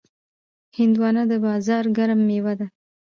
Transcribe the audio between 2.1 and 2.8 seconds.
میوه ده.